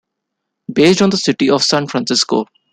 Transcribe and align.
Based 0.73 1.03
on 1.03 1.11
the 1.11 1.15
city 1.17 1.51
of 1.51 1.61
San 1.61 1.85
Francisco. 1.85 2.47